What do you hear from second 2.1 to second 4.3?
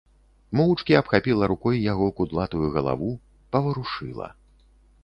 кудлатую галаву, паварушыла.